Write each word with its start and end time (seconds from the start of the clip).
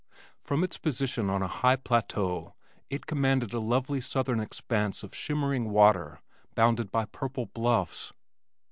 From 0.39 0.63
its 0.63 0.79
position 0.79 1.29
on 1.29 1.43
a 1.43 1.47
high 1.47 1.75
plateau 1.75 2.55
it 2.89 3.05
commanded 3.05 3.53
a 3.53 3.59
lovely 3.59 4.01
southern 4.01 4.39
expanse 4.39 5.03
of 5.03 5.13
shimmering 5.13 5.69
water 5.69 6.21
bounded 6.55 6.89
by 6.91 7.05
purple 7.05 7.45
bluffs. 7.45 8.11